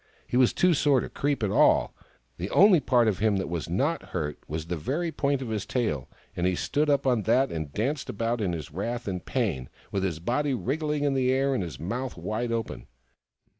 [0.25, 1.93] He was too sore to creep at all:
[2.37, 5.63] the only part of him that was not hurt was the very point of his
[5.63, 9.69] tail, and he stood up on that and danced about in his wrath and pain,
[9.91, 12.87] with his body wriggling in the air, and his mouth wide open.